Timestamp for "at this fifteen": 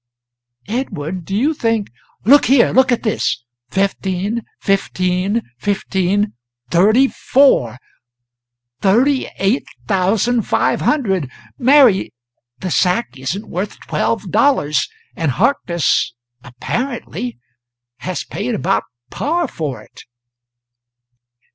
2.91-4.41